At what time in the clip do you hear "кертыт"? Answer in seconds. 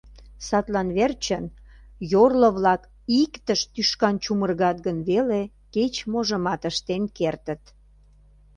7.17-7.63